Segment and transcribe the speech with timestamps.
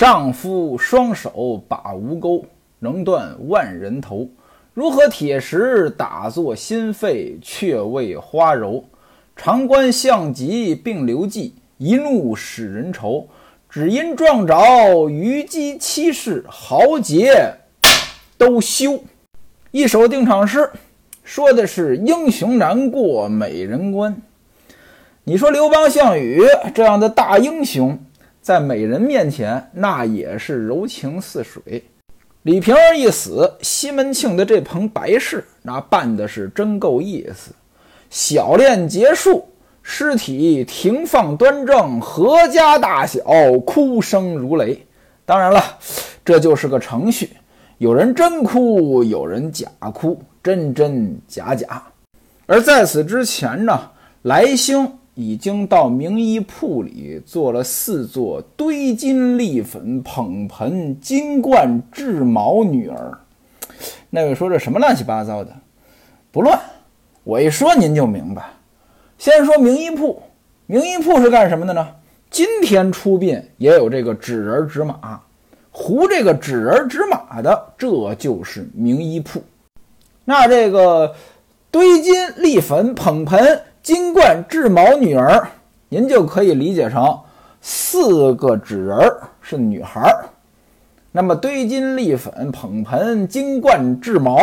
[0.00, 2.42] 丈夫双手把吴钩，
[2.78, 4.26] 能断万人头。
[4.72, 8.82] 如何铁石打作心肺，却为花柔。
[9.36, 13.28] 长官相急并留计，一怒使人愁。
[13.68, 14.56] 只因撞着
[15.10, 17.34] 虞姬妻室，豪杰
[18.38, 19.04] 都休。
[19.70, 20.70] 一首定场诗，
[21.22, 24.16] 说的是英雄难过美人关。
[25.24, 26.42] 你说刘邦、项羽
[26.74, 27.98] 这样的大英雄。
[28.40, 31.84] 在美人面前，那也是柔情似水。
[32.42, 37.52] 李瓶儿一死，西门庆的这棚白事，那办的是真够意思。
[38.08, 39.46] 小练结束，
[39.82, 43.20] 尸体停放端正，阖家大小
[43.66, 44.86] 哭声如雷。
[45.26, 45.62] 当然了，
[46.24, 47.30] 这就是个程序，
[47.76, 51.82] 有人真哭，有人假哭，真真假假。
[52.46, 53.90] 而在此之前呢，
[54.22, 54.90] 来兴。
[55.14, 63.18] 已经到名医铺里做了四座堆金立粉捧盆金冠雉毛女儿。
[64.08, 65.54] 那位说这什么乱七八糟的？
[66.30, 66.58] 不乱，
[67.24, 68.50] 我一说您就明白。
[69.18, 70.22] 先说名医铺，
[70.66, 71.86] 名医铺是干什么的呢？
[72.30, 75.20] 今天出殡也有这个纸人纸马，
[75.70, 79.42] 糊这个纸人纸马的，这就是名医铺。
[80.24, 81.14] 那这个
[81.70, 83.60] 堆金立粉捧盆。
[83.82, 85.48] 金冠雉毛女儿，
[85.88, 87.18] 您就可以理解成
[87.62, 90.26] 四个纸人儿是女孩儿。
[91.10, 94.38] 那么堆金立粉捧盆金冠雉毛，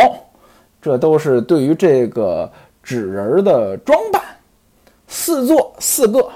[0.82, 2.50] 这都是对于这个
[2.82, 4.20] 纸人儿的装扮。
[5.06, 6.28] 四座四个，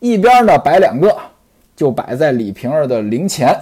[0.00, 1.14] 一边呢摆两个，
[1.76, 3.54] 就摆在李瓶儿的灵前。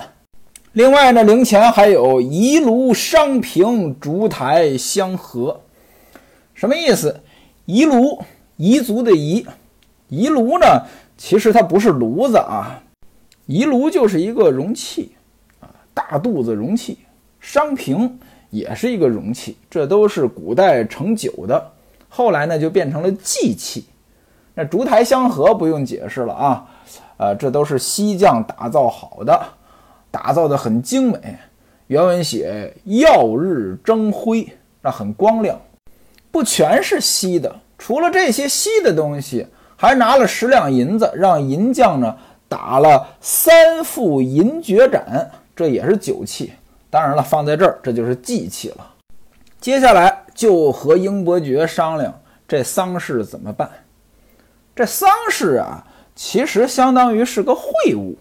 [0.73, 5.61] 另外呢，灵前还有仪炉、商瓶、烛台香盒。
[6.55, 7.21] 什么意思？
[7.65, 8.23] 仪炉。
[8.59, 9.45] 彝族的彝，
[10.11, 10.67] 彝炉呢？
[11.17, 12.83] 其实它不是炉子啊，
[13.49, 15.13] 彝炉就是一个容器
[15.61, 16.99] 啊，大肚子容器。
[17.41, 18.19] 商瓶
[18.51, 21.73] 也是一个容器，这都是古代盛酒的。
[22.09, 23.85] 后来呢，就变成了祭器。
[24.55, 26.67] 那烛台香盒不用解释了啊，
[27.19, 29.41] 呃，这都是锡匠打造好的，
[30.11, 31.39] 打造的很精美。
[31.87, 34.49] 原文写“耀日争辉”，
[34.83, 35.61] 那很光亮，
[36.31, 37.55] 不全是锡的。
[37.79, 42.17] 除了这些稀的东西，还拿了十两银子，让银匠呢
[42.49, 46.53] 打了三副银爵盏，这也是酒器。
[46.89, 48.87] 当然了，放在这儿，这就是祭器了。
[49.61, 52.15] 接下来就和英伯爵商量
[52.47, 53.69] 这丧事怎么办。
[54.75, 58.17] 这丧事啊，其实相当于是个会务，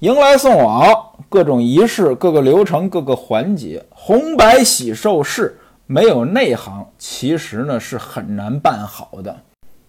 [0.00, 0.86] 迎来送往，
[1.28, 5.58] 各种仪式、各个流程、各个环节，红白喜寿事。
[5.86, 9.36] 没有内行，其实呢是很难办好的。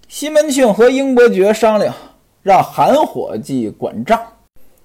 [0.10, 1.96] 西门庆和英伯爵商量，
[2.44, 4.20] 让韩伙计管账，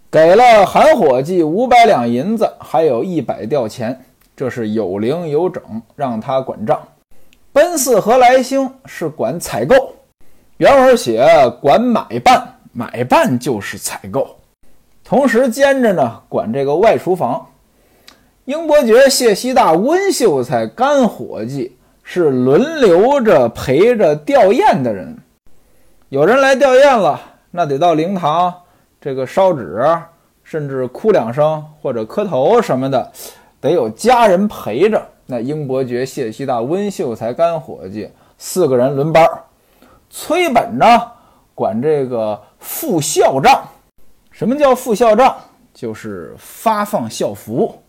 [0.08, 4.04] 给了韩伙计五百两银子，还有一百吊钱，
[4.36, 6.80] 这是有零有整，让他管账。
[7.52, 9.92] 奔四和来兴是管采购，
[10.58, 11.26] 原文写
[11.60, 14.36] 管买办，买办就是采购，
[15.02, 17.44] 同时兼着呢管这个外厨房。
[18.46, 25.14] 英伯爵、谢希大、温秀才干伙计是轮流着陪着吊唁的人。
[26.08, 28.52] 有人来吊唁了，那得到灵堂
[28.98, 29.84] 这个烧纸，
[30.42, 33.12] 甚至哭两声或者磕头什么的，
[33.60, 35.06] 得有家人陪着。
[35.26, 39.28] 那英伯爵、谢希大、温秀才干伙计四个人轮班。
[40.08, 40.86] 崔本呢
[41.54, 43.62] 管这个付校账。
[44.32, 45.36] 什么叫付校账？
[45.74, 47.79] 就是发放校服。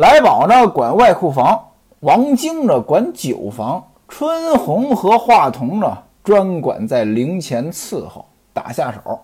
[0.00, 1.62] 来宝呢管外库房，
[2.00, 8.24] 王晶呢管酒房，春红和华童呢专管在灵前伺候
[8.54, 9.20] 打下手。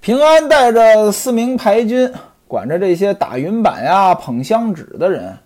[0.00, 2.10] 平安带着四名排军，
[2.48, 5.36] 管着这些打云板呀、捧香纸的人。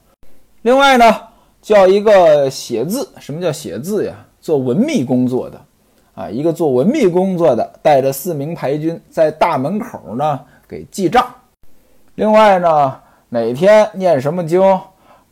[0.62, 1.16] 另外呢，
[1.60, 4.14] 叫一个写字，什么叫写字呀？
[4.40, 5.60] 做文秘工作的
[6.14, 10.38] 啊，一个做文秘工作的带着四名排军在大门口呢
[10.68, 11.26] 给记账。
[12.14, 12.96] 另外呢。
[13.32, 14.60] 哪天念什么经，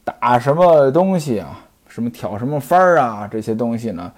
[0.05, 1.59] 打什么东西啊？
[1.89, 3.29] 什么挑什么幡儿啊？
[3.29, 4.13] 这些东西呢，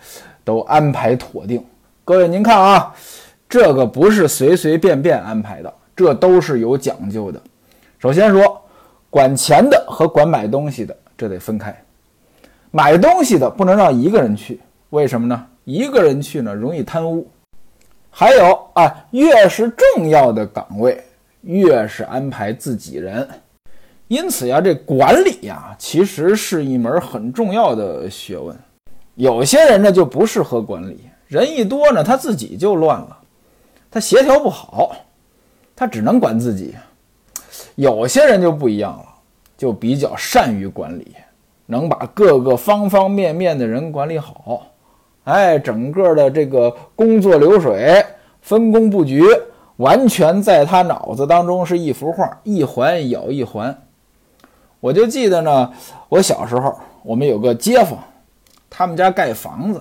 [0.44, 1.64] 都安排妥定。
[2.04, 2.94] 各位您看啊，
[3.48, 7.40] 这个不是随随便便安排的，这都是有讲究的。
[7.98, 8.60] 首先说，
[9.08, 11.74] 管钱的和管买东西的，这得分开。
[12.70, 14.60] 买东西的不能让一个人去，
[14.90, 15.46] 为什么呢？
[15.64, 17.26] 一个人去呢，容易贪污。
[18.10, 21.02] 还有啊，越是重要的岗位，
[21.40, 23.26] 越是安排自己人。
[24.10, 28.56] 因此呀，这管理呀，其实是一门很重要的学问。
[29.14, 33.16] 有些人呢就不适合管理，人一多呢，他自己就乱了，
[33.88, 34.96] 他协调不好，
[35.76, 36.74] 他只能管自己。
[37.76, 39.04] 有些人就不一样了，
[39.56, 41.14] 就比较善于管理，
[41.66, 44.66] 能把各个方方面面的人管理好。
[45.22, 48.04] 哎，整个的这个工作流水、
[48.40, 49.22] 分工布局，
[49.76, 53.80] 完全在他脑子当中是一幅画，一环咬一环。
[54.80, 55.70] 我就记得呢，
[56.08, 57.98] 我小时候，我们有个街坊，
[58.68, 59.80] 他们家盖房子。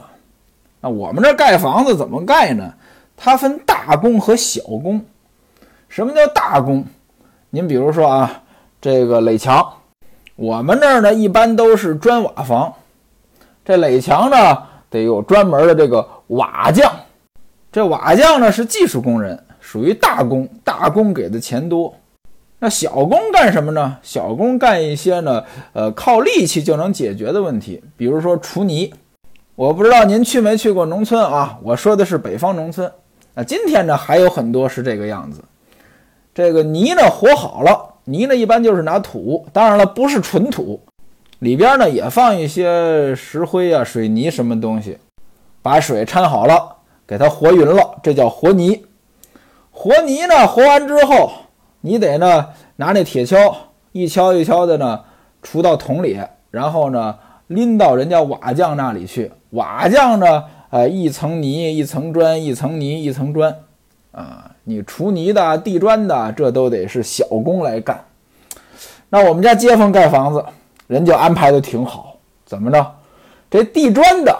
[0.82, 2.74] 那我们这盖房子怎么盖呢？
[3.18, 5.02] 它分大工和小工。
[5.88, 6.86] 什么叫大工？
[7.50, 8.44] 您比如说啊，
[8.80, 9.66] 这个垒墙，
[10.36, 12.74] 我们那儿呢一般都是砖瓦房，
[13.66, 16.92] 这垒墙呢得有专门的这个瓦匠。
[17.72, 21.94] 这瓦匠呢是技术工人，属于大工，大工给的钱多。
[22.62, 23.98] 那小工干什么呢？
[24.04, 25.42] 小工干一些呢，
[25.72, 28.94] 呃，靠力气就能解决的问题，比如说锄泥。
[29.56, 31.58] 我不知道您去没去过农村啊？
[31.64, 32.92] 我说的是北方农村。
[33.34, 35.42] 那，今天呢还有很多是这个样子。
[36.34, 40.82] 这个泥呢和好了，泥呢一般就是拿土，当然了不是纯土，
[41.40, 44.98] 里边呢也放一些石灰啊、水泥什么东西，
[45.62, 46.76] 把水掺好了，
[47.08, 48.84] 给它和匀了，这叫和泥。
[49.72, 51.32] 和泥呢和完之后。
[51.82, 53.54] 你得呢拿那铁锹
[53.92, 55.02] 一锹一锹的呢
[55.44, 56.20] 锄到桶里，
[56.52, 57.18] 然后呢
[57.48, 59.32] 拎到人家瓦匠那里去。
[59.52, 63.56] 瓦匠呢，呃，一层泥一层砖，一层泥一层砖，
[64.12, 68.06] 啊，你锄泥的、地砖的，这都得是小工来干。
[69.10, 70.46] 那我们家街坊盖房子，
[70.86, 72.18] 人就安排的挺好。
[72.46, 72.96] 怎么着？
[73.50, 74.38] 这地砖的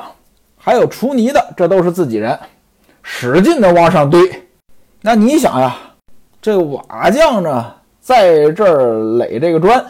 [0.56, 2.38] 还有锄泥的，这都是自己人，
[3.02, 4.44] 使劲的往上堆。
[5.02, 5.76] 那你想呀？
[6.42, 7.66] 这瓦匠呢，
[8.00, 9.86] 在这儿垒这个砖，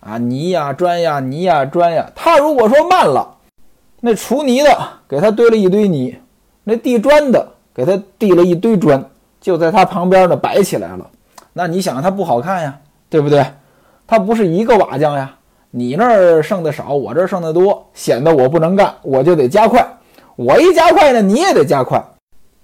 [0.00, 2.06] 啊，泥呀砖呀泥呀砖呀。
[2.14, 3.26] 他如果说慢了，
[4.00, 4.78] 那锄泥的
[5.08, 6.14] 给他堆了一堆泥，
[6.64, 9.02] 那地砖的给他递了一堆砖，
[9.40, 11.10] 就在他旁边呢摆起来了。
[11.54, 12.78] 那你想他不好看呀，
[13.08, 13.46] 对不对？
[14.06, 15.34] 他不是一个瓦匠呀，
[15.70, 19.82] 你那儿剩的少，我这儿剩的多，显得我不能干，我就得加快。
[20.36, 22.04] 我一加快呢，你也得加快。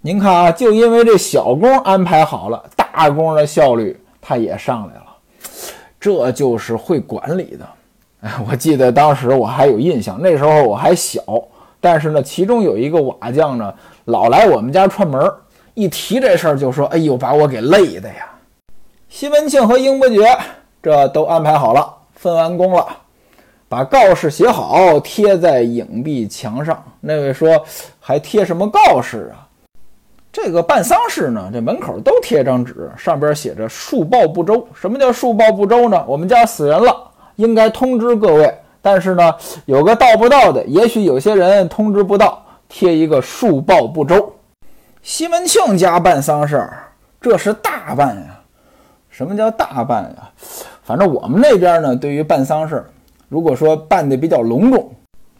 [0.03, 5.07] 您看啊，就因为这小工安排好了，大工的效率它也上来了，
[5.99, 7.67] 这就是会管理的。
[8.21, 11.23] 哎， 我记得当时我还有印象，那时候我还小，
[11.81, 13.75] 但是呢，其中有一个瓦匠呢，
[14.05, 15.33] 老来我们家串门
[15.75, 18.31] 一提这事儿就说：“哎呦，把我给累的呀！”
[19.09, 20.25] 西门庆和英伯爵
[20.83, 22.87] 这都安排好了，分完工了，
[23.69, 26.85] 把告示写好，贴在影壁墙上。
[27.01, 27.65] 那位说
[27.99, 29.49] ：“还贴什么告示啊？”
[30.33, 34.67] 这个办丧事呢，这门口都贴张纸，上边写着“恕报不周”。
[34.75, 36.03] 什么叫“恕报不周”呢？
[36.09, 36.97] 我们家死人了，
[37.37, 39.35] 应该通知各位，但是呢，
[39.67, 44.35] 有个到不到的，也许有些人通知不到，贴一个“恕报不周”。
[45.03, 46.89] 西门庆家办丧事儿，
[47.21, 48.41] 这是大办呀。
[49.11, 50.31] 什么叫大办呀？
[50.83, 52.83] 反正我们那边呢，对于办丧事，
[53.29, 54.91] 如果说办的比较隆重，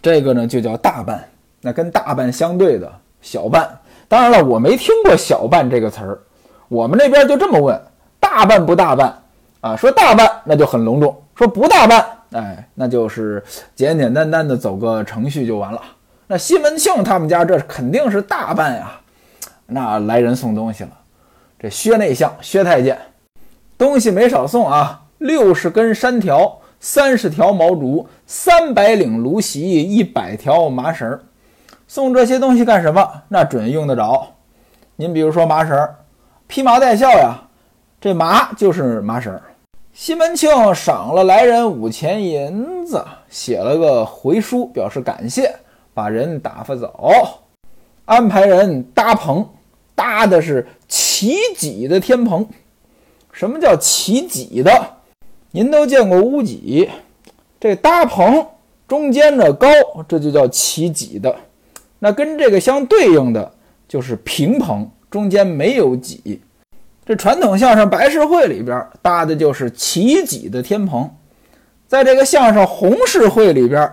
[0.03, 1.27] 这个呢就叫大办。
[1.63, 2.93] 那跟大办相对的
[3.23, 3.67] 小办。
[4.13, 6.19] 当然了，我没听过“小办”这个词儿，
[6.69, 7.81] 我们那边就这么问：
[8.21, 9.19] 大办不大办？
[9.63, 13.43] 啊，说大办那就很隆重，说不大办，哎，那就是
[13.75, 15.81] 简简单单的走个程序就完了。
[16.27, 19.01] 那西门庆他们家这肯定是大办呀，
[19.65, 20.91] 那来人送东西了。
[21.59, 22.99] 这薛内相薛太监，
[23.79, 31.23] 东西没少送啊，六十根山条，三十条毛竹，三百领芦席，一百条麻绳儿。
[31.95, 33.07] 送这些东西干什么？
[33.29, 34.27] 那准用得着。
[34.97, 35.77] 您比如说麻绳，
[36.47, 37.35] 披麻戴孝呀，
[38.01, 39.39] 这麻就是麻绳。
[39.93, 45.55] 西门庆赏了来人五钱银子，写了个回书表示感谢，
[45.93, 47.43] 把人打发走，
[48.07, 49.47] 安排人搭棚，
[49.95, 52.49] 搭的是齐脊的天棚。
[53.33, 54.73] 什么叫齐脊的？
[55.51, 56.89] 您都见过屋脊，
[57.61, 58.47] 这搭棚
[58.89, 59.69] 中间的高，
[60.09, 61.37] 这就叫齐脊的。
[62.05, 63.53] 那跟这个相对应的
[63.87, 66.41] 就是平棚，中间没有脊。
[67.07, 71.09] 这传统相声白事会里边搭的就是齐脊的天棚，
[71.87, 73.89] 在这个相声红事会里边，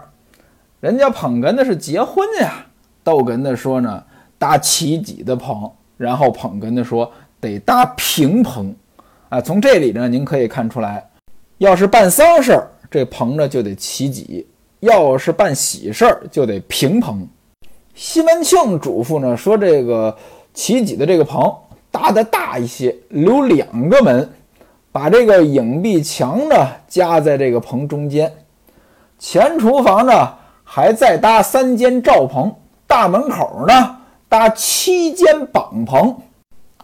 [0.79, 2.65] 人家捧哏的是结婚呀，
[3.03, 4.03] 逗哏的说呢
[4.39, 8.75] 搭齐脊的棚，然后捧哏的说得搭平棚。
[9.29, 11.07] 啊，从这里呢您可以看出来，
[11.59, 14.43] 要是办丧事儿，这棚呢就得齐脊；
[14.79, 17.27] 要是办喜事儿，就得平棚。
[18.01, 20.15] 西门庆嘱咐呢，说这个
[20.53, 21.53] 齐脊的这个棚
[21.91, 24.29] 搭的大一些，留两个门，
[24.89, 26.55] 把这个影壁墙呢
[26.87, 28.31] 夹在这个棚中间。
[29.19, 30.29] 前厨房呢
[30.63, 32.55] 还再搭三间罩棚，
[32.87, 33.97] 大门口呢
[34.29, 36.15] 搭七间绑棚。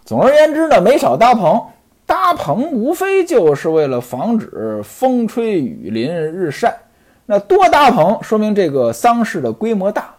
[0.04, 1.62] 总而言之呢，没少搭棚。
[2.06, 6.78] 搭棚无非就是为了防止风吹雨淋日晒。
[7.26, 10.14] 那多搭棚，说明这个丧事的规模大。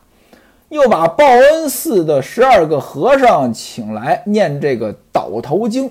[0.76, 5.90] 又把报恩寺的十二个和尚请来念这个倒头经，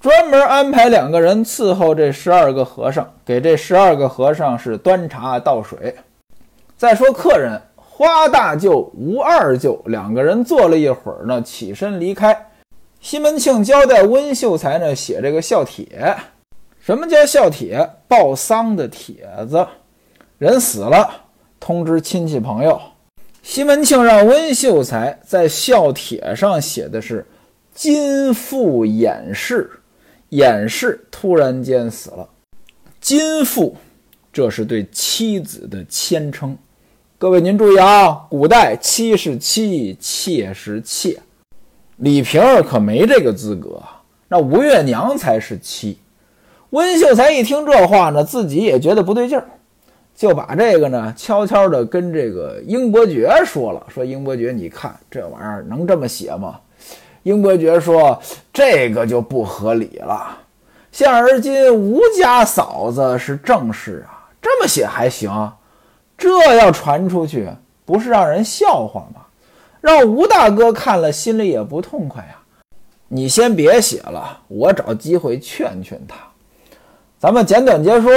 [0.00, 5.94] 专门安排两个人伺候这十二个和尚，给这十二个和尚是端茶倒水。
[6.74, 12.50] 再说客人花大舅、吴二舅两个人坐了一会儿呢，起身离开。
[13.00, 16.16] 西门庆交代温秀才呢写这个孝帖。
[16.80, 17.86] 什么叫孝帖？
[18.08, 19.66] 报丧的帖子。
[20.38, 21.10] 人死了，
[21.60, 22.80] 通知亲戚朋友。
[23.46, 27.26] 西门庆让温秀才在孝帖上写的是
[27.74, 29.70] “金父掩氏”，
[30.30, 32.26] 掩氏突然间死了。
[33.02, 33.76] 金父，
[34.32, 36.56] 这是对妻子的谦称。
[37.18, 41.20] 各位您注意啊，古代妻是妻，妾是妾，
[41.98, 43.82] 李瓶儿可没这个资格，
[44.28, 45.98] 那吴月娘才是妻。
[46.70, 49.46] 温秀才一听这话呢，自己也觉得不对劲儿。
[50.14, 56.60] 就把这个呢悄悄地跟这个英伯爵说了，说英伯爵，你看这玩意儿能这么写吗？
[57.24, 58.20] 英伯爵说
[58.52, 60.38] 这个就不合理了。
[60.92, 65.52] 现而今吴家嫂子是正室啊，这么写还行？
[66.16, 67.48] 这要传出去，
[67.84, 69.22] 不是让人笑话吗？
[69.80, 72.36] 让吴大哥看了心里也不痛快呀。
[73.08, 76.16] 你先别写了，我找机会劝劝他。
[77.18, 78.10] 咱们简短截说。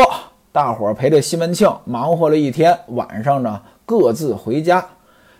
[0.58, 4.84] 大伙陪着西门庆忙活了一天，晚上呢各自回家。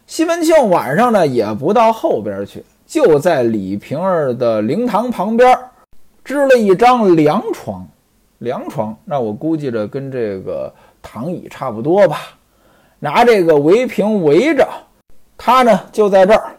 [0.06, 5.58] 西门庆晚上呢也不到后边去，就在李瓶儿的灵堂旁边
[6.24, 7.84] 支了一张凉床。
[8.38, 10.72] 凉床，那我估计着跟这个
[11.02, 12.20] 躺椅差不多吧。
[13.00, 14.68] 拿这个围屏围着，
[15.36, 16.56] 他呢就在这儿，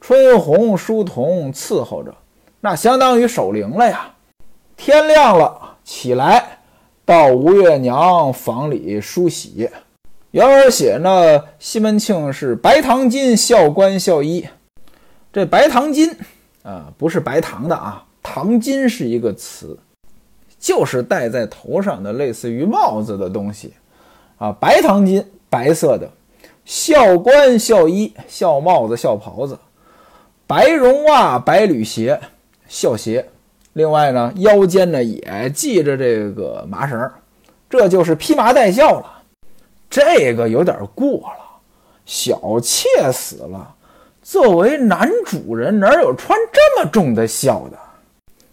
[0.00, 2.14] 春红书童伺候着，
[2.60, 4.08] 那相当于守灵了呀。
[4.76, 6.57] 天亮了，起来。
[7.08, 9.70] 到吴月娘房里梳洗，
[10.32, 14.46] 原文写呢，西门庆是白糖金孝官孝医。
[15.32, 16.14] 这白糖金
[16.62, 19.78] 啊，不是白糖的啊，糖金是一个词，
[20.60, 23.72] 就是戴在头上的类似于帽子的东西
[24.36, 24.52] 啊。
[24.60, 26.10] 白糖金，白色的，
[26.66, 29.58] 孝官孝衣，孝帽子孝袍子，
[30.46, 32.20] 白绒袜白履鞋，
[32.68, 33.26] 孝鞋。
[33.78, 37.08] 另外呢，腰间呢也系着这个麻绳，
[37.70, 39.22] 这就是披麻戴孝了。
[39.88, 41.60] 这个有点过了，
[42.04, 43.76] 小妾死了，
[44.20, 47.78] 作为男主人，哪有穿这么重的孝的？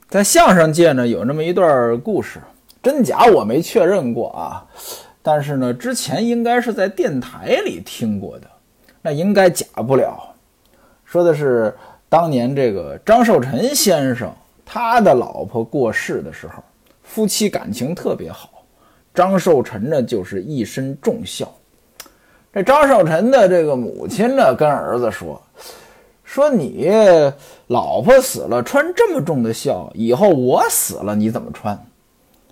[0.07, 2.39] 在相声界呢，有那么一段故事，
[2.83, 4.63] 真假我没确认过啊，
[5.23, 8.47] 但是呢，之前应该是在电台里听过的，
[9.01, 10.35] 那应该假不了。
[11.03, 11.75] 说的是
[12.09, 14.31] 当年这个张寿臣先生。
[14.65, 16.63] 他的老婆过世的时候，
[17.03, 18.49] 夫妻感情特别好。
[19.13, 21.47] 张寿臣呢，就是一身重孝。
[22.51, 25.41] 这张寿臣的这个母亲呢，跟儿子说
[26.25, 26.89] ：“说你
[27.67, 31.77] 老婆死了，穿这么重的孝，以后我死了你怎么穿？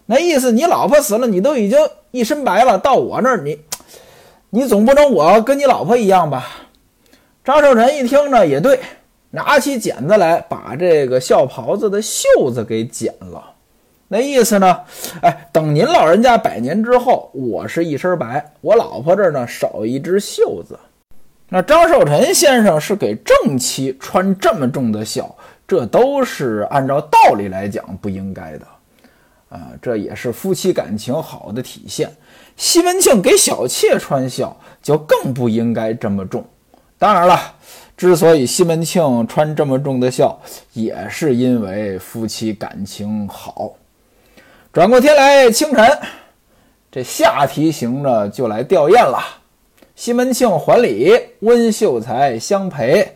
[0.06, 1.80] 那意思，你老婆死了，你都已经
[2.12, 3.60] 一身白了，到我那儿，你
[4.50, 6.48] 你总不能我跟你老婆一样吧？”
[7.44, 8.80] 张寿臣一听呢，也对。
[9.36, 13.44] 拿起剪子来，把这个孝袍子的袖子给剪了。
[14.08, 14.80] 那意思呢？
[15.24, 20.78] 哎，等您老人家百年之后，我是一身白，我老婆这儿呢少一只袖子。
[21.50, 25.36] 那张寿臣先生是给正妻穿这么重的孝，
[25.68, 28.68] 这都是按照道理来讲不应该的
[29.50, 29.72] 啊。
[29.82, 32.08] 这也是夫妻感情好的体现。
[32.56, 36.46] 西门庆给小妾穿孝，就更不应该这么重。
[37.00, 37.56] 当然了。
[38.04, 40.38] 之所以西门庆穿这么重的孝，
[40.74, 43.72] 也是因为夫妻感情好。
[44.74, 46.00] 转过天来，清晨，
[46.92, 49.24] 这下提刑呢就来吊唁了。
[49.96, 53.16] 西门庆还礼，温秀才相陪，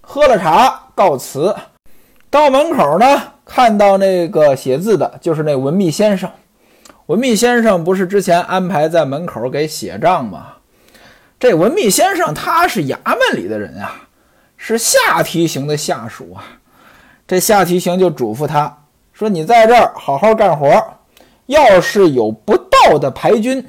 [0.00, 1.54] 喝了茶，告辞。
[2.28, 6.28] 到门口呢，看到那个写字的，就是那文秘先生。
[7.06, 10.54] 文秘先生不是之前安排在门口给写账吗？
[11.38, 14.02] 这文秘先生他是衙门里的人啊。
[14.68, 16.42] 是下提刑的下属啊，
[17.24, 18.78] 这下提刑就嘱咐他
[19.12, 20.68] 说：“你在这儿好好干活，
[21.46, 23.64] 要是有不道的牌军，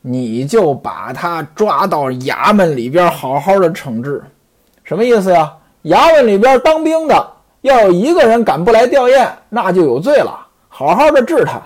[0.00, 4.22] 你就把他抓到衙门里边好好的惩治。
[4.84, 5.52] 什么意思呀？
[5.82, 10.46] 衙门里边当兵的，要有一个人敢不来吊唁，那就有罪了。
[10.68, 11.60] 好好的治他。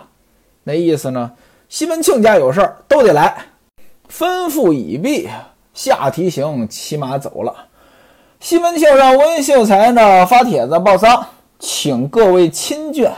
[0.64, 1.30] 那意思呢？
[1.68, 3.36] 西门庆家有事儿都得来。
[4.10, 5.28] 吩咐已毕，
[5.74, 7.54] 下提刑骑马走了。”
[8.42, 11.24] 西门庆让温秀才呢发帖子报丧，
[11.60, 13.08] 请各位亲眷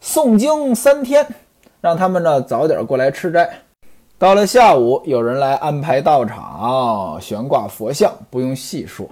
[0.00, 1.26] 诵经三天，
[1.80, 3.50] 让他们呢早点过来吃斋。
[4.16, 9.04] 到了下午，有人来安排道场，悬挂佛像，不用细说。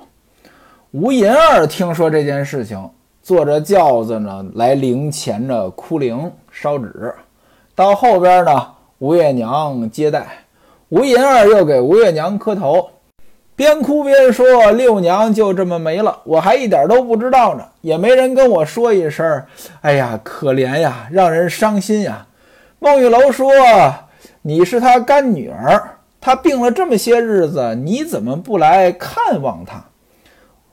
[0.92, 2.88] 吴银儿听说这件事情，
[3.20, 7.12] 坐着轿子呢来灵前呢哭灵烧纸。
[7.74, 8.68] 到后边呢，
[9.00, 10.24] 吴月娘接待，
[10.90, 12.88] 吴银儿又给吴月娘磕头，
[13.54, 19.44] 边哭边说：“六娘就这么没了，我还一点都不知道呢，也没人跟我说一声。
[19.82, 22.26] 哎呀，可怜呀，让人伤心呀。”
[22.80, 23.52] 孟玉楼说
[24.42, 29.84] ：“你是他干女儿，她病了这么些日子，你怎么不来看望她？”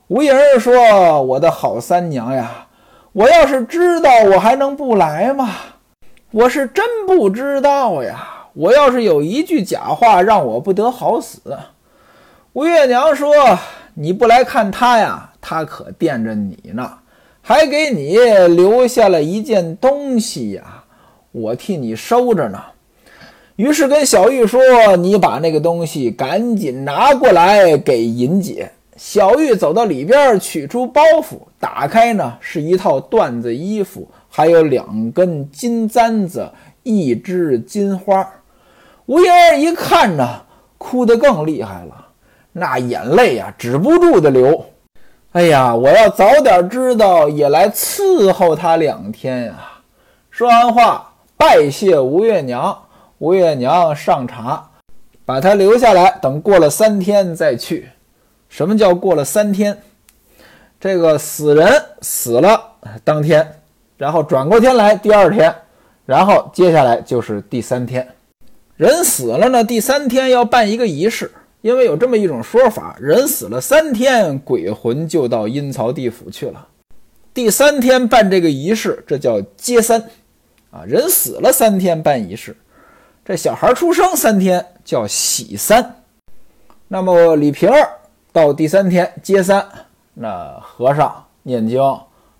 [0.08, 2.66] 吴银儿说：“我的好三娘呀，
[3.12, 5.50] 我要是知道，我还能不来吗？
[6.32, 8.48] 我是真不知道呀。
[8.54, 11.40] 我要是有一句假话，让我不得好死。”
[12.52, 13.32] 吴月娘说
[13.94, 16.90] ：“你不来看他呀，他可惦着你呢，
[17.40, 18.18] 还给你
[18.56, 20.82] 留下了一件东西呀，
[21.30, 22.60] 我替你收着呢。”
[23.54, 24.60] 于是跟小玉说
[24.98, 36.50] ：“你把那个东西赶紧拿过来给银姐。”小玉走到里边，取出包袱，打开呢，是一套缎子衣服，还有两根金簪子，
[36.82, 38.28] 一枝金花。
[39.06, 40.42] 吴英儿一看呢，
[40.76, 41.99] 哭得更厉害了，
[42.60, 44.66] 那眼泪呀，止不住的流。
[45.32, 49.54] 哎呀，我要早点知道，也来伺候他两天呀！
[50.30, 52.76] 说完话，拜谢吴月娘。
[53.16, 54.68] 吴月娘上茶，
[55.24, 57.88] 把他留下来，等过了三天再去。
[58.50, 59.78] 什么叫过了三天？
[60.78, 63.56] 这个死人死了当天，
[63.96, 65.54] 然后转过天来第二天，
[66.04, 68.06] 然后接下来就是第三天。
[68.76, 71.30] 人死了呢，第三天要办一个仪式，
[71.62, 76.68] 因为有这么一种说法：人死了三天，鬼魂就到阴曹地府去了。
[77.32, 80.02] 第三天办这个仪式，这叫接三
[80.70, 80.82] 啊。
[80.86, 82.56] 人死了三天办仪式，
[83.24, 86.02] 这小孩出生三天叫喜三。
[86.88, 87.96] 那么李瓶儿。
[88.32, 89.66] 到第三天接三，
[90.14, 91.82] 那和尚念经，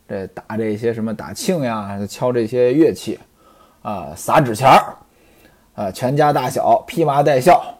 [0.08, 3.18] 这打这些什么打磬呀，敲这些乐器，
[3.82, 4.94] 啊，撒纸钱儿，
[5.74, 7.79] 啊，全家大小披麻戴孝。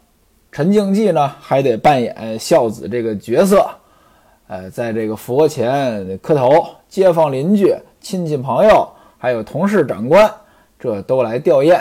[0.52, 3.70] 陈静济呢，还得扮演孝子这个角色，
[4.48, 10.28] 呃，在这个佛前磕头，街坊邻居、亲戚朋友，还有同事长官，
[10.78, 11.80] 这都来吊唁，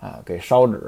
[0.00, 0.80] 啊，给烧纸，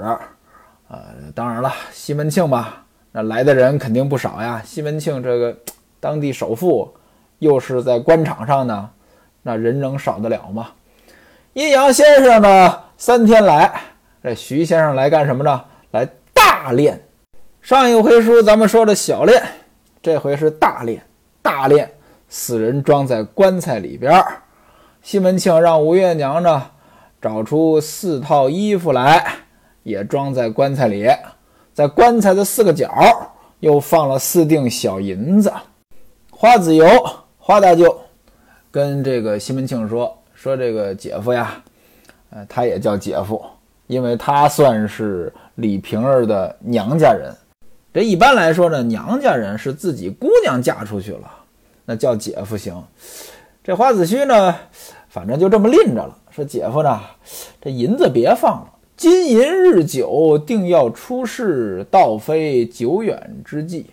[0.88, 0.98] 呃，
[1.35, 2.82] 当然了，西门庆吧。
[3.12, 4.62] 那来的人肯定不少呀。
[4.64, 5.56] 西门庆这个
[6.00, 6.94] 当地首富，
[7.40, 8.88] 又是在官场上呢，
[9.42, 10.68] 那人能少得了吗？
[11.52, 13.80] 阴阳先生呢，三天来，
[14.22, 15.64] 这徐先生来干什么呢？
[15.90, 16.09] 来
[16.66, 16.98] 大殓。
[17.62, 19.40] 上一回书咱们说的小殓，
[20.02, 20.98] 这回是大殓。
[21.40, 21.87] 大殓，
[22.29, 24.42] 死人装在棺材里边儿。
[25.00, 26.70] 西门庆让吴月娘呢，
[27.22, 29.24] 找出四套衣服来，
[29.85, 31.09] 也装在棺材里。
[31.72, 32.90] 在棺材的四个角
[33.61, 35.52] 又放了四锭小银子。
[36.33, 36.85] 花子由
[37.38, 37.96] 花大舅
[38.72, 41.62] 跟这个西门庆说：“说这个姐夫呀，
[42.31, 43.40] 呃，他也叫姐夫，
[43.87, 47.35] 因为他算是李瓶儿的娘家人。
[47.92, 51.31] 这一般来说呢，娘家人是自己姑娘嫁出去了，
[51.85, 52.83] 那叫姐夫行。
[53.64, 54.55] 这花子虚呢，
[55.09, 57.01] 反正就这么拎着了，说姐夫呢，
[57.61, 63.90] 这银子别放了。”金银日久，定要出世，倒非久远之计。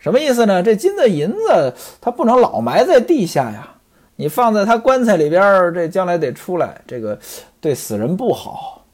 [0.00, 0.62] 什么意思呢？
[0.62, 3.68] 这金子银子，它不能老埋在地下呀。
[4.16, 7.16] 你放在他棺材里边，这将来得出来，这个
[7.60, 8.84] 对死人不好。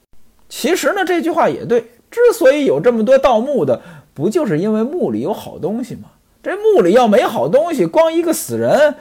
[0.54, 1.80] 其实呢，这句话也对。
[2.10, 3.80] 之所以有这么多盗墓的，
[4.12, 6.10] 不就是因为墓里有好东西吗？
[6.42, 8.94] 这墓里要没好东西，光一个死人，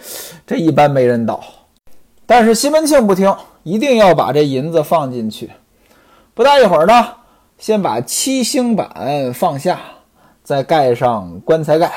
[0.48, 1.44] 这一般没人盗。
[2.26, 5.52] 但是西门庆不听，一定要把这银子放进去。
[6.34, 7.06] 不大一会儿呢，
[7.58, 9.78] 先把七星板放下，
[10.42, 11.92] 再盖上棺材盖。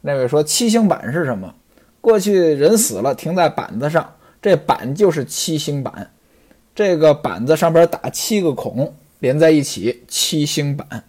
[0.00, 1.52] 那位说七星板是什么？
[2.00, 6.08] 过去人死了停在板子上，这板就是七星板。
[6.72, 11.04] 这个板子上边打七个孔，连在一起，七星板。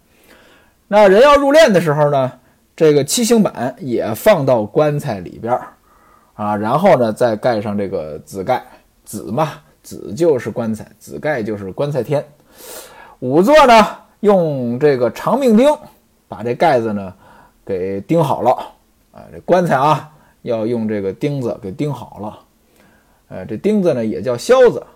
[0.88, 2.32] 那人要入殓的时候呢，
[2.76, 5.58] 这个七星板也放到棺材里边
[6.34, 8.62] 啊，然后呢再盖上这个紫盖。
[9.04, 12.24] 紫嘛，紫就是棺材，紫盖就是棺材天。
[13.20, 13.74] 仵作呢，
[14.20, 15.66] 用这个长命钉
[16.28, 17.12] 把这盖子呢
[17.66, 18.50] 给钉好了。
[19.10, 20.10] 啊，这棺材啊，
[20.42, 22.38] 要用这个钉子给钉好了。
[23.28, 24.86] 呃，这钉子呢也叫销子。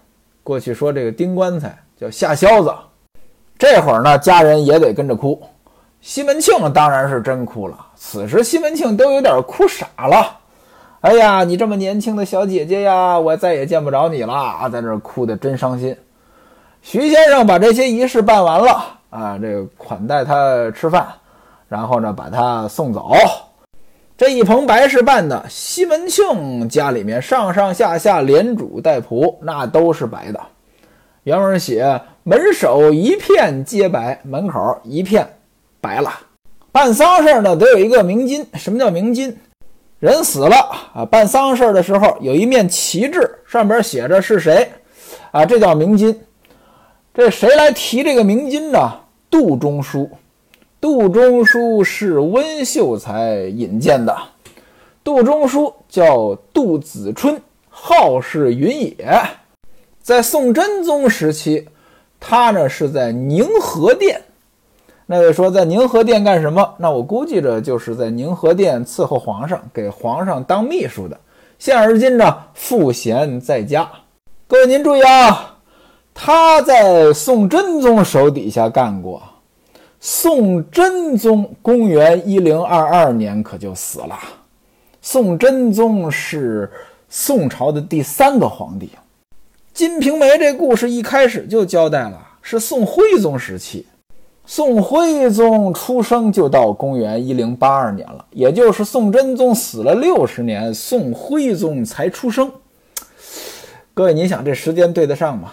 [0.43, 2.73] 过去说这个钉棺材叫下销子。
[3.59, 5.41] 这会儿呢，家人也得跟着哭。
[6.01, 7.87] 西门庆当然是真哭了。
[7.95, 10.39] 此时西门庆都有点哭傻了。
[11.01, 15.97] 哎呀，你这么年轻的小姐姐呀，我再也见不着你了，在这哭得真伤心。
[16.83, 21.07] 徐先生把这些仪式办完了啊，这个款待他吃饭，
[21.69, 23.13] 然后呢把他送走。
[24.17, 30.41] 这一棚白事办的，西门庆家里面上上下下连主带仆，那都是白的。
[31.25, 35.25] 原文写门首一片皆白，门口一片
[35.81, 36.13] 白了。
[36.73, 38.45] 办丧事呢，得有一个鸣金。
[38.55, 39.39] 什么叫鸣金？
[40.01, 40.57] 人死了
[40.93, 44.69] 啊，办丧事的时候有一面旗帜，上边写着是谁
[45.31, 45.47] 啊？
[45.47, 46.21] 这叫鸣金。
[47.15, 48.81] 这谁来提这个鸣金呢？
[49.31, 50.11] 杜中书。
[50.81, 54.13] 杜中书是温秀才引荐的。
[55.05, 58.97] 杜中书叫杜子春，号是云野。
[60.03, 61.69] 在宋真宗时期，
[62.29, 64.21] 他呢是在宁和殿。
[65.07, 66.75] 那位说在宁和殿干什么？
[66.77, 71.17] 那我估计着就是在宁和殿伺候皇上，给皇上当秘书的。
[71.57, 73.89] 现而今呢，赋闲在家。
[74.49, 75.55] 各位您注意啊，
[76.13, 79.23] 他在宋真宗手底下干过。
[80.01, 84.19] 宋真宗公元一零二二年可就死了。
[85.01, 86.69] 宋真宗是
[87.09, 88.87] 宋朝的第三个皇帝。
[89.77, 93.85] 《金瓶梅》这故事一开始就交代了，是宋徽宗时期。
[94.47, 102.51] 宋徽宗出生就到公元一零八二年了，也就是宋真宗死了六十年，宋徽宗才出生。
[103.93, 105.53] 各位，您想这时间对得上吗？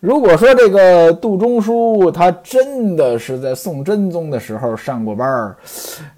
[0.00, 5.56] 如果说这个杜中书他真的是在宋真宗的时候上过班儿，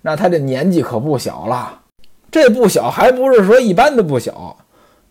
[0.00, 1.80] 那他这年纪可不小了。
[2.30, 4.56] 这不小，还不是说一般的不小。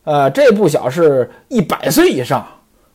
[0.09, 2.43] 呃，这不小，是一百岁以上，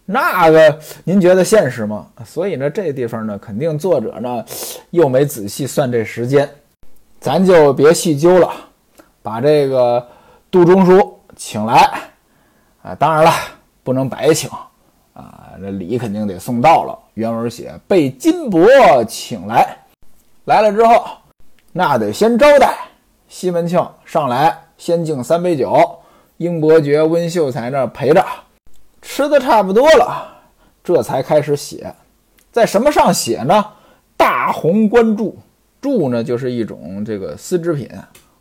[0.04, 2.08] 那个您觉得现实吗？
[2.24, 4.44] 所以呢，这地方呢，肯定作者呢
[4.90, 6.50] 又没仔细算这时间，
[7.20, 8.50] 咱就别细究了，
[9.22, 10.04] 把这个
[10.50, 11.88] 杜中书请来
[12.82, 13.30] 啊，当然了，
[13.84, 14.50] 不能白请
[15.12, 16.98] 啊，这礼肯定得送到了。
[17.14, 19.64] 原文写被金帛请来，
[20.46, 21.06] 来了之后，
[21.70, 22.74] 那得先招待
[23.28, 26.00] 西门庆上来，先敬三杯酒。
[26.38, 28.24] 英伯爵、温秀才那儿陪着，
[29.00, 30.42] 吃的差不多了，
[30.82, 31.94] 这才开始写，
[32.50, 33.64] 在什么上写呢？
[34.16, 35.36] 大红官注，
[35.80, 37.88] 注呢就是一种这个丝织品，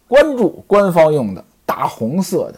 [0.08, 2.56] 官注官方用的，大红色的。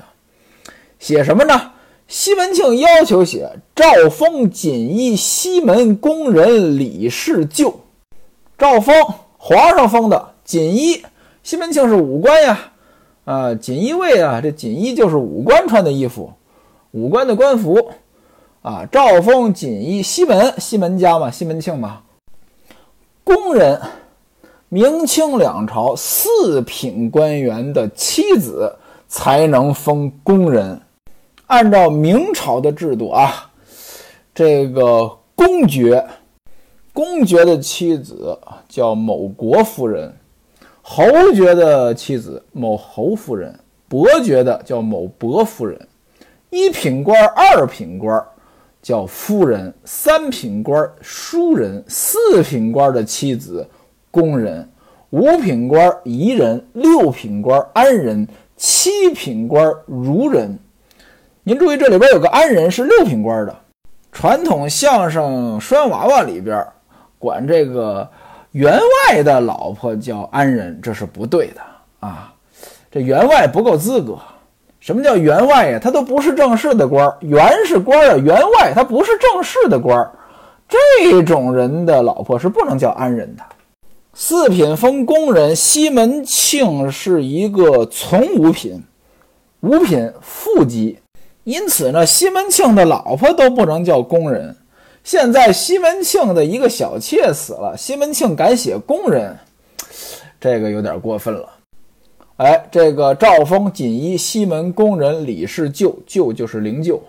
[1.00, 1.72] 写什么呢？
[2.08, 7.82] 西门庆要求写赵封锦衣西门宫人李氏旧。
[8.58, 8.96] 赵封
[9.38, 11.04] 皇上封的锦衣，
[11.44, 12.72] 西门庆是武官呀。
[13.26, 16.32] 啊，锦衣卫啊，这锦衣就是武官穿的衣服，
[16.92, 17.90] 武官的官服
[18.62, 18.88] 啊。
[18.92, 22.04] 赵封锦衣，西门西门家嘛，西门庆嘛。
[23.24, 23.82] 宫人，
[24.70, 28.76] 明清两朝四品官员的妻子
[29.08, 30.80] 才能封宫人。
[31.48, 33.52] 按照明朝的制度啊，
[34.36, 36.08] 这个公爵，
[36.94, 40.16] 公爵的妻子叫某国夫人。
[40.88, 45.76] 侯爵的妻子某侯夫人，伯爵的叫某伯夫人，
[46.52, 48.24] 一品官、二品官
[48.84, 53.68] 叫夫人，三品官淑人，四品官的妻子
[54.12, 54.70] 宫人，
[55.10, 60.56] 五品官仪人，六品官安人，七品官孺人。
[61.42, 63.56] 您注意，这里边有个安人是六品官的。
[64.12, 66.64] 传统相声拴娃娃里边
[67.18, 68.08] 管这个。
[68.56, 71.62] 员外的老婆叫安人，这是不对的
[72.00, 72.34] 啊！
[72.90, 74.18] 这员外不够资格。
[74.80, 75.78] 什么叫员外呀？
[75.78, 80.10] 他都不是正式的官儿，员是官啊，员外他不是正式的官儿。
[80.70, 83.44] 这种人的老婆是不能叫安人的。
[84.14, 88.82] 四品封宫人，西门庆是一个从五品，
[89.60, 90.98] 五品副级，
[91.44, 94.56] 因此呢，西门庆的老婆都不能叫宫人。
[95.06, 99.38] 现在西门庆的一个小妾死了，西门庆敢写宫人，
[100.42, 101.48] 这个有点过分了。
[102.38, 107.00] 哎，这个赵封锦衣西门宫人李氏舅，舅就是灵柩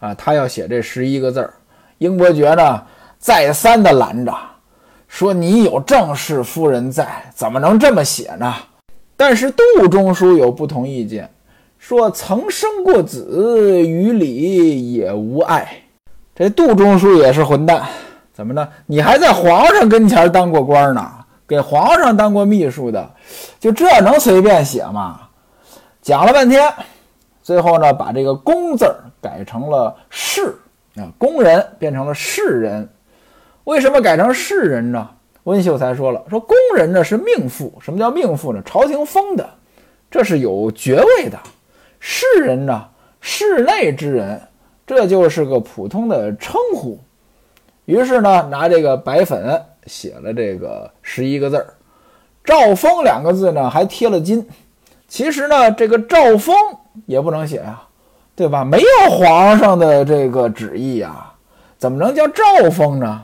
[0.00, 1.54] 啊，他要写这十一个字儿。
[1.98, 2.82] 英伯爵呢
[3.20, 4.36] 再三的拦着，
[5.06, 8.52] 说你有正室夫人在，怎么能这么写呢？
[9.16, 11.30] 但是杜中书有不同意见，
[11.78, 15.84] 说曾生过子，与李也无碍。
[16.38, 17.82] 这杜中书也是混蛋，
[18.32, 18.68] 怎么呢？
[18.86, 21.12] 你还在皇上跟前当过官呢，
[21.48, 23.10] 给皇上当过秘书的，
[23.58, 25.22] 就这能随便写吗？
[26.00, 26.72] 讲了半天，
[27.42, 28.86] 最后呢，把这个“公”字
[29.20, 30.54] 改成了“士”
[30.94, 32.88] 啊，工人变成了士人。
[33.64, 35.08] 为什么改成士人呢？
[35.42, 38.62] 温秀才说了，说工人呢是命妇，什么叫命妇呢？
[38.64, 39.44] 朝廷封的，
[40.08, 41.36] 这是有爵位的。
[41.98, 42.86] 士人呢，
[43.20, 44.40] 室内之人，
[44.88, 46.98] 这就是个普通的称呼。
[47.84, 51.74] 于是呢，拿这个白粉写了这个十一个字儿
[52.42, 54.48] ，“赵封”两个字呢，还贴了金。
[55.06, 56.54] 其实呢，这个赵封
[57.04, 57.82] 也不能写呀，
[58.34, 58.64] 对吧？
[58.64, 61.32] 没有皇上的这个旨意呀，
[61.76, 63.22] 怎么能叫赵封呢？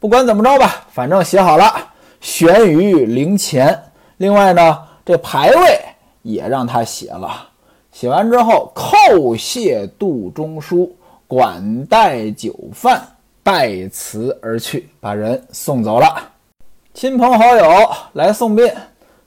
[0.00, 1.72] 不管怎么着吧，反正写好了，
[2.20, 3.80] 悬于陵前。
[4.16, 5.80] 另外呢，这牌位
[6.22, 7.48] 也让他写了。
[7.98, 10.94] 写完之后，叩谢杜中书，
[11.26, 13.00] 管待酒饭，
[13.42, 16.14] 拜辞而去，把人送走了。
[16.92, 17.64] 亲朋好友
[18.12, 18.70] 来送殡。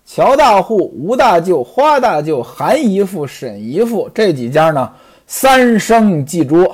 [0.06, 4.88] 乔大户、吴大舅、花大舅、韩姨父、沈姨父这几家呢，
[5.26, 6.72] 三生祭猪，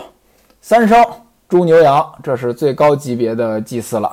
[0.60, 1.01] 三生
[1.47, 4.12] 猪牛羊，这是最高级别的祭祀了。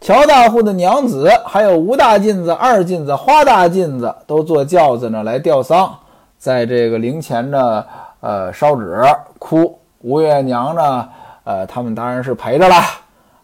[0.00, 5.96] 乔大户的娘子，还有吴大妗子、二妗子、花大妗子，都坐轿子呢来吊丧，
[6.44, 7.86] 在这个灵前呢，
[8.20, 9.02] 呃，烧纸
[9.38, 9.80] 哭。
[10.02, 11.08] 吴月娘呢，
[11.44, 12.74] 呃，他们当然是陪着了，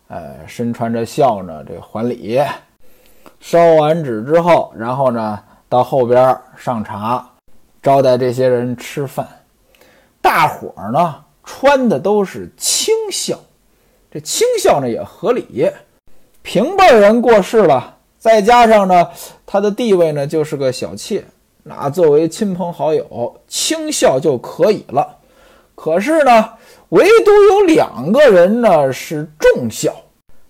[0.09, 2.39] 呃，身穿着孝呢，这还礼。
[3.41, 7.27] 烧完纸之后，然后呢，到后边上茶，
[7.83, 9.27] 招待这些人吃饭。
[10.21, 13.35] 大伙儿呢穿的都是清孝，
[14.11, 15.67] 这清孝呢也合理。
[16.43, 19.09] 平辈人过世了，再加上呢
[19.47, 21.25] 他的地位呢就是个小妾，
[21.63, 25.19] 那作为亲朋好友，轻笑就可以了。
[25.75, 26.51] 可是呢，
[26.91, 29.95] 唯独有两个人呢是重笑，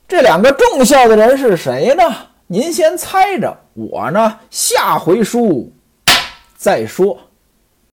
[0.09, 2.05] 这两个重笑的人是谁呢？
[2.47, 5.73] 您先猜着，我呢下回书
[6.57, 7.19] 再说。